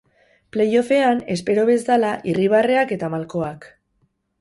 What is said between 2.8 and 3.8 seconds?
eta malkoak.